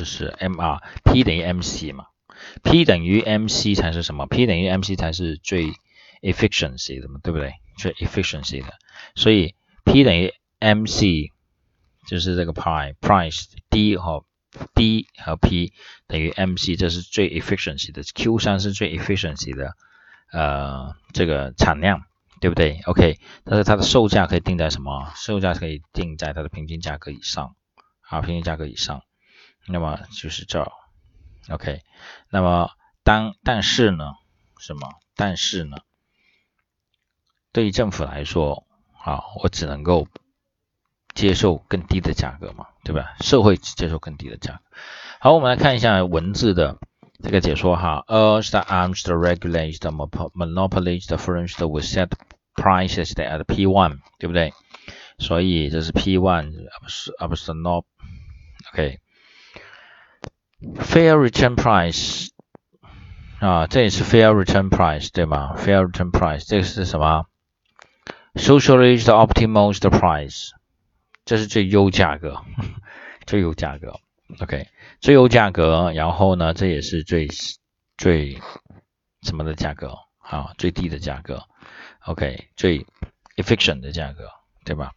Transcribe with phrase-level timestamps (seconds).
[0.00, 2.06] 就是 MR，P 等于 MC 嘛
[2.62, 5.74] ，P 等于 MC 才是什么？P 等于 MC 才是最
[6.22, 7.52] efficiency 的嘛，对不对？
[7.76, 8.72] 最 efficiency 的，
[9.14, 11.30] 所以 P 等于 MC
[12.08, 14.24] 就是这个 price price D 和
[14.74, 15.74] D 和 P
[16.06, 19.74] 等于 MC，这是最 efficiency 的，Q 三是最 efficiency 的，
[20.32, 22.04] 呃，这个产量。
[22.40, 25.12] 对不对？OK，但是它的售价可以定在什么？
[25.14, 27.54] 售价可以定在它的平均价格以上
[28.08, 29.02] 啊，平均价格以上。
[29.66, 30.70] 那么就是这
[31.48, 31.82] ，OK。
[32.30, 32.70] 那么
[33.02, 34.14] 当但是呢，
[34.58, 34.88] 什么？
[35.16, 35.78] 但是呢，
[37.52, 38.66] 对于政府来说
[39.02, 40.08] 啊，我只能够
[41.14, 43.14] 接受更低的价格嘛，对吧？
[43.20, 44.62] 社会接受更低的价格。
[45.20, 46.78] 好，我们来看一下文字的
[47.22, 48.04] 这个解说哈。
[48.08, 52.10] Urge the arms to regulate the monopoly, the firms that will set
[52.54, 54.52] prices at P1，对不对？
[55.18, 57.82] 所以这是 P1，而不是而不是 no
[58.72, 59.00] ok。
[60.60, 62.28] Fair return price
[63.38, 67.24] 啊，这也是 fair return price 对吗？fair return price 这个是什么
[68.34, 70.50] ？socially the optimal the price，
[71.24, 72.42] 这是最优价格，
[73.26, 74.00] 最优价格。
[74.40, 74.68] OK，
[75.00, 77.28] 最优价格，然后呢，这也是最
[77.96, 78.38] 最
[79.22, 80.52] 什么的价格啊？
[80.58, 81.42] 最低的价格。
[82.04, 82.86] OK，最
[83.36, 84.28] efficient 的价格，
[84.64, 84.92] 对吧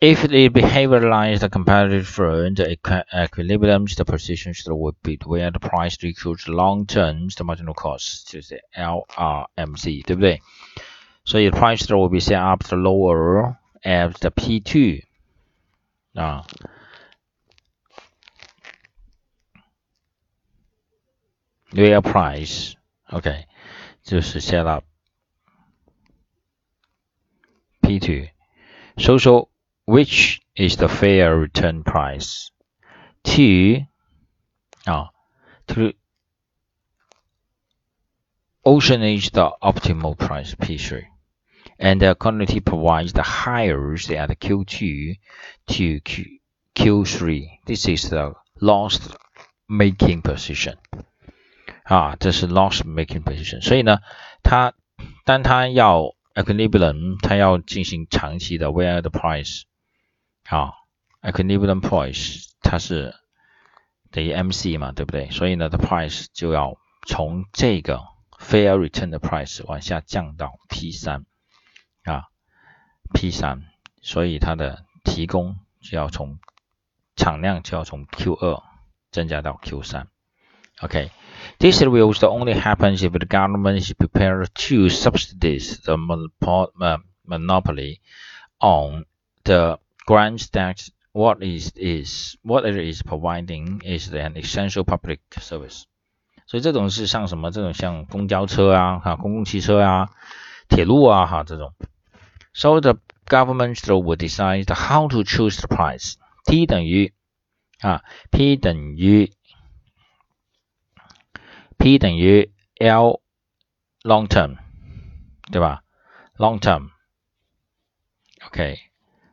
[0.00, 5.96] ？If the behavioralize the competitive front, the equilibrium the position would be where the price
[6.02, 10.40] equals long term the marginal cost，就是 LRMC，对不对？
[11.24, 15.04] 所以 price will be set up the lower as the P2
[16.14, 16.44] 啊。
[21.70, 23.46] Real price，OK，
[24.02, 24.84] 就是 set up
[27.80, 28.28] P2.
[28.98, 29.48] So, so
[29.86, 32.50] which is the fair return price?
[33.24, 33.86] T
[34.86, 35.06] uh,
[35.68, 35.92] to
[38.64, 41.04] oceanage the optimal price P3
[41.78, 45.18] and the quantity provides the highest at Q2
[45.68, 46.38] to Q,
[46.74, 47.58] Q3.
[47.66, 49.00] This is the loss
[49.68, 50.76] making position
[51.84, 53.60] 啊，这是 loss making position。
[53.60, 53.98] 所以呢，
[54.42, 54.74] 它
[55.24, 59.62] 当它要 equilibrium 它要进行长期的 where the price
[60.46, 60.72] 啊，
[61.22, 63.14] equilibrium price 它是
[64.10, 65.30] 等于 MC 嘛，对不对？
[65.30, 66.76] 所以呢，the price 就要
[67.06, 68.02] 从这个
[68.38, 71.24] fair return 的 price 往下降到 P 三
[72.04, 72.24] 啊，
[73.14, 73.62] P 三，
[74.02, 76.38] 所以它的提供就要从
[77.16, 78.62] 产量就要从 Q 二
[79.10, 80.08] 增加到 Q 三，
[80.80, 85.96] OK。This will only happen if the government is prepared to subsidize the
[87.26, 88.00] monopoly
[88.60, 89.06] on
[89.42, 95.84] the grounds that what is is what it is providing is an essential public service。
[96.46, 97.50] 所以这种是像什么？
[97.50, 100.10] 这种像公交车啊，哈，公共汽车啊，
[100.68, 101.74] 铁路啊，哈，这种。
[102.52, 106.16] So the government will decide how to choose the price.
[106.44, 107.14] T 等于
[107.80, 109.32] 啊，P 等于
[111.78, 113.22] P 等于 L
[114.02, 114.58] long term，
[115.50, 115.82] 对吧？
[116.36, 116.60] long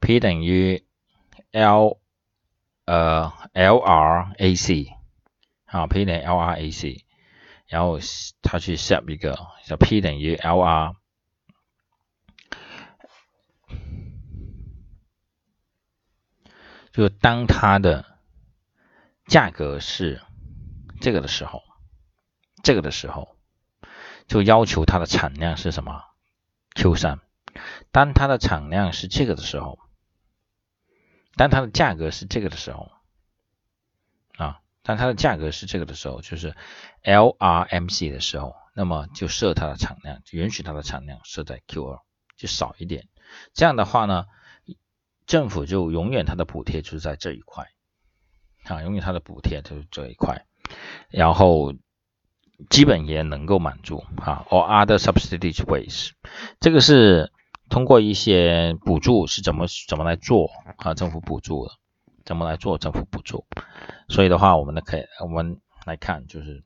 [0.00, 0.84] P 等于
[1.52, 1.98] L
[2.84, 4.94] 呃 LRAC，
[5.64, 7.04] 好，P 等于 LRAC，
[7.66, 7.98] 然后
[8.42, 10.94] 它去 set 一个叫 P 等于 LR，
[16.92, 18.18] 就当它的
[19.26, 20.22] 价格是
[21.00, 21.62] 这个的时候。
[22.62, 23.36] 这个的时候，
[24.26, 26.02] 就要求它的产量是什么
[26.74, 27.20] ？Q 三。
[27.92, 29.78] 当它的产量是这个的时候，
[31.36, 32.90] 当它的价格是这个的时候，
[34.36, 36.54] 啊，当它的价格是这个的时候，就是
[37.04, 42.00] LRMC 的时候，那么就设它的产量，就允许它的产量设在 Q 二，
[42.36, 43.06] 就少一点。
[43.54, 44.26] 这样的话呢，
[45.26, 47.68] 政府就永远它的补贴就是在这一块，
[48.64, 50.46] 啊，永远它的补贴就是这一块，
[51.10, 51.74] 然后。
[52.70, 56.12] 基本也能够满足啊，or other subsidies ways，
[56.58, 57.30] 这个是
[57.68, 60.94] 通过一些补助是怎么怎么来做啊？
[60.94, 61.72] 政府补助的
[62.24, 62.78] 怎么来做？
[62.78, 63.44] 政府补助，
[64.08, 66.64] 所以的话，我们呢可以我们来看就是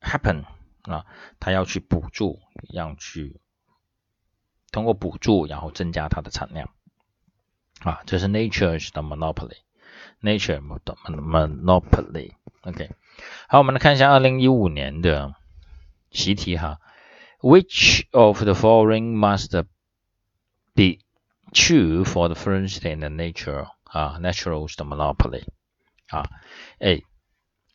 [0.00, 0.44] happen
[0.82, 1.04] 啊，
[1.38, 3.40] 他要去补助，要去
[4.72, 6.70] 通过补助然后增加它的产量
[7.80, 12.90] 啊，这是 nature 的 monopoly，nature 的 monopoly，OK。
[13.48, 15.34] 好，我们来看一下二零一五年的
[16.10, 16.80] 习题哈。
[17.40, 19.54] Which of the following must
[20.74, 21.00] be
[21.54, 25.44] true for the first in the nature, uh, natural monopoly?
[26.10, 26.26] Uh,
[26.82, 27.02] A.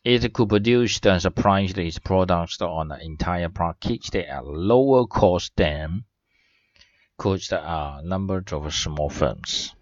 [0.04, 6.04] It could produce and supply its products on the entire package at lower cost than
[7.16, 9.74] could the uh, numbers of small firms.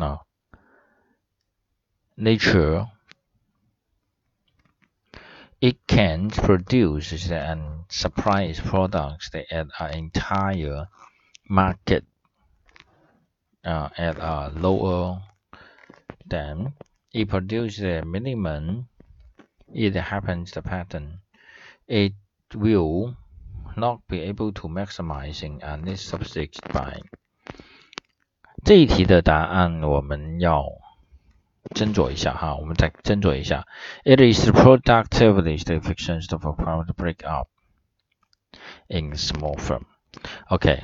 [0.00, 0.16] Uh,
[2.16, 2.86] nature
[5.61, 10.87] it can produce and supply its products at an entire
[11.49, 12.03] market
[13.63, 15.21] uh, at a lower
[16.25, 16.73] than
[17.13, 18.87] it produces a minimum
[19.73, 21.19] it happens the pattern
[21.87, 22.13] it
[22.53, 23.15] will
[23.77, 27.01] not be able to maximizing any subject by
[28.63, 30.65] 这一题的答案我们要
[31.74, 33.66] 斟酌一下哈，我们再斟酌一下。
[34.04, 37.48] It is productively the efficiency of a power to break up
[38.88, 39.82] in small firm.
[40.48, 40.80] OK，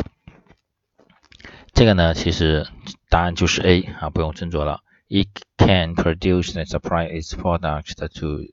[1.73, 2.67] 这个呢，其实
[3.08, 4.82] 答案就是 A 啊，不用斟酌了。
[5.08, 8.52] It can produce and supply its products to，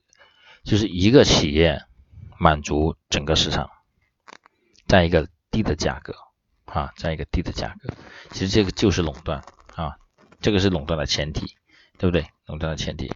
[0.64, 1.82] 就是一个企业
[2.38, 3.70] 满足整个市场，
[4.86, 6.14] 在一个低的价格
[6.64, 7.94] 啊，在一个低的价格，
[8.30, 9.44] 其实这个就是垄断
[9.74, 9.96] 啊，
[10.40, 11.56] 这个是垄断的前提。
[11.98, 12.26] 对不对？
[12.48, 13.12] 有这样的前提。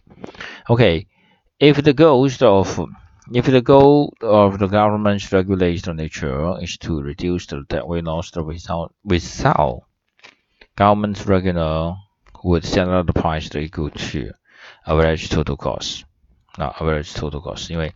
[0.65, 2.79] OK，if the goals of
[3.31, 8.91] If the goal of the government's regulation nature is to reduce the deadweight loss without,
[9.03, 9.83] without
[10.75, 11.95] government's regular
[12.43, 14.33] would set out the price equal to
[14.87, 16.05] average total cost.
[16.57, 17.93] Average total cost，因为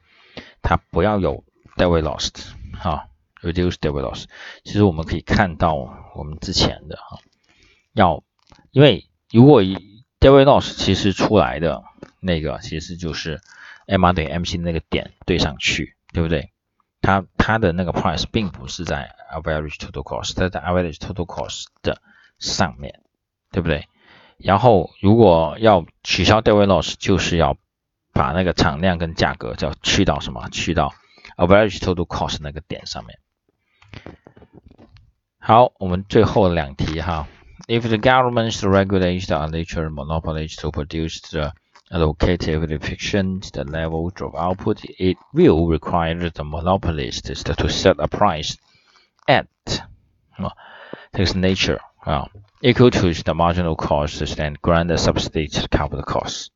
[0.61, 1.43] 它不要有
[1.77, 2.29] deadweight loss，
[2.73, 3.07] 哈
[3.41, 4.25] ，reduce deadweight loss。
[4.63, 5.73] 其实我们可以看到
[6.13, 7.17] 我们之前的哈，
[7.93, 8.23] 要
[8.69, 9.92] 因为如果一
[10.23, 11.83] David loss 其实出来的
[12.21, 13.41] 那个其实就是
[13.87, 16.53] M R 等于 M C 那个点对上去，对不对？
[17.01, 22.01] 它它的那个 price 并不是在 average total cost，它在 average total cost 的
[22.39, 23.01] 上面，
[23.51, 23.89] 对不对？
[24.37, 27.57] 然后如果要取消 David loss，就是要
[28.13, 30.47] 把那个产量跟价格叫去到什么？
[30.51, 30.93] 去到
[31.35, 33.19] average total cost 那个点上面。
[35.37, 37.27] 好，我们最后两题哈。
[37.68, 41.52] if the government regulates the nature monopolies to produce the
[41.90, 48.56] allocative efficient the level of output, it will require the monopolists to set a price
[49.26, 49.46] at
[50.38, 50.50] uh,
[51.12, 52.26] this nature uh,
[52.62, 56.50] equal to the marginal cost and grant a subsidy to cover the cost。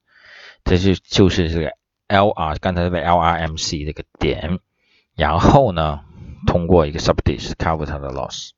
[0.65, 1.73] 这就就是这个
[2.09, 4.61] LR 刚才这个 LRMC 这个点，
[5.17, 6.01] 然后呢，
[6.47, 8.51] 通过一个 subsidy cover 它的 loss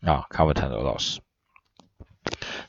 [0.00, 1.18] 啊，cover 它的 loss。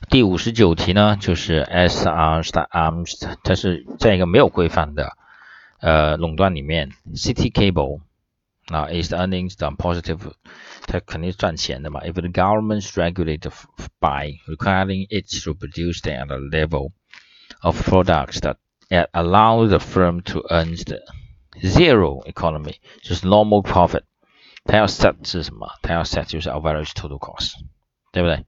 [0.08, 5.12] 第五十九题呢，就是 S R Arms，它是在一个没有规范的
[5.80, 8.00] 呃垄断里面，City Cable
[8.66, 10.32] 啊，is earnings the positive，
[10.86, 12.00] 它肯定赚钱的嘛。
[12.00, 13.52] If the government regulated
[13.98, 16.92] by requiring it to produce at a level
[17.60, 18.56] of products that
[19.12, 20.98] allow the firm to earn the
[21.62, 24.02] zero economy，就是 normal profit，
[24.64, 25.68] 它要 set 是什么？
[25.82, 27.54] 它要 set 就是 average total cost，
[28.12, 28.44] 对不对？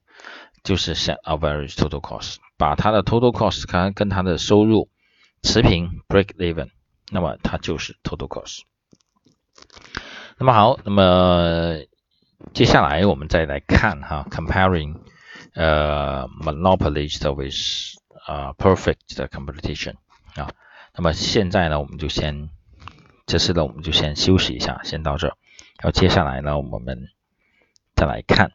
[0.68, 4.90] 就是 set average total cost，把它的 total cost 看跟它的收入
[5.42, 6.68] 持平 break even，
[7.10, 8.64] 那么它就是 total cost。
[10.36, 11.78] 那么好，那么
[12.52, 15.00] 接下来我们再来看哈，comparing
[15.54, 19.94] 呃 monopolies with 啊 perfect competition
[20.34, 20.50] 啊。
[20.92, 22.50] 那么现在呢，我们就先
[23.24, 25.28] 这次呢，我们就先休息一下，先到这。
[25.28, 27.08] 然后接下来呢，我们
[27.96, 28.52] 再来看。